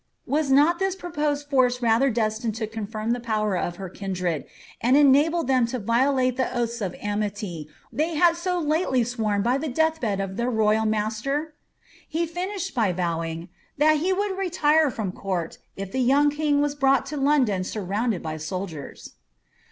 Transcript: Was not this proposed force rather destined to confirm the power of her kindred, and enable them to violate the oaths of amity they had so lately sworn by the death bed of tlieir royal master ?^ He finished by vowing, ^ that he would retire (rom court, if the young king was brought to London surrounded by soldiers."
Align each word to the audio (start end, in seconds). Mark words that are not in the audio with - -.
Was 0.25 0.49
not 0.49 0.79
this 0.79 0.95
proposed 0.95 1.47
force 1.47 1.79
rather 1.79 2.09
destined 2.09 2.55
to 2.55 2.65
confirm 2.65 3.11
the 3.11 3.19
power 3.19 3.55
of 3.55 3.75
her 3.75 3.87
kindred, 3.87 4.45
and 4.81 4.97
enable 4.97 5.43
them 5.43 5.67
to 5.67 5.77
violate 5.77 6.37
the 6.37 6.51
oaths 6.57 6.81
of 6.81 6.95
amity 6.99 7.69
they 7.93 8.15
had 8.15 8.35
so 8.35 8.57
lately 8.57 9.03
sworn 9.03 9.43
by 9.43 9.59
the 9.59 9.67
death 9.69 10.01
bed 10.01 10.19
of 10.19 10.31
tlieir 10.31 10.51
royal 10.51 10.85
master 10.87 11.53
?^ 10.87 11.53
He 12.09 12.25
finished 12.25 12.73
by 12.73 12.91
vowing, 12.93 13.41
^ 13.41 13.49
that 13.77 13.97
he 13.97 14.11
would 14.11 14.39
retire 14.39 14.89
(rom 14.89 15.11
court, 15.11 15.59
if 15.75 15.91
the 15.91 16.01
young 16.01 16.31
king 16.31 16.61
was 16.61 16.73
brought 16.73 17.05
to 17.05 17.17
London 17.17 17.63
surrounded 17.63 18.23
by 18.23 18.37
soldiers." 18.37 19.13